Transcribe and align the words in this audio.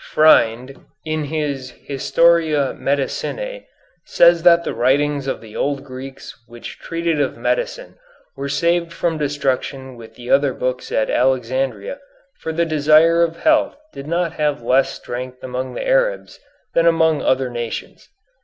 Freind, 0.15 0.83
in 1.05 1.25
his 1.25 1.75
"Historia 1.85 2.73
Medicinæ," 2.75 3.65
says 4.03 4.41
that 4.41 4.63
the 4.63 4.73
writings 4.73 5.27
of 5.27 5.41
the 5.41 5.55
old 5.55 5.83
Greeks 5.83 6.35
which 6.47 6.79
treated 6.79 7.21
of 7.21 7.37
medicine 7.37 7.99
were 8.35 8.49
saved 8.49 8.91
from 8.91 9.19
destruction 9.19 9.95
with 9.95 10.15
the 10.15 10.31
other 10.31 10.55
books 10.55 10.91
at 10.91 11.11
Alexandria, 11.11 11.99
for 12.39 12.51
the 12.51 12.65
desire 12.65 13.21
of 13.21 13.41
health 13.43 13.77
did 13.93 14.07
not 14.07 14.33
have 14.33 14.63
less 14.63 14.89
strength 14.89 15.43
among 15.43 15.75
the 15.75 15.87
Arabs 15.87 16.39
than 16.73 16.87
among 16.87 17.21
other 17.21 17.51
nations. 17.51 18.09